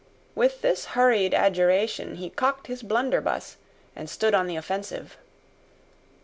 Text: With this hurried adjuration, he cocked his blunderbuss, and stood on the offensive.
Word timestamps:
With 0.33 0.61
this 0.63 0.85
hurried 0.97 1.35
adjuration, 1.35 2.15
he 2.15 2.31
cocked 2.31 2.65
his 2.65 2.81
blunderbuss, 2.81 3.57
and 3.95 4.09
stood 4.09 4.33
on 4.33 4.47
the 4.47 4.55
offensive. 4.55 5.15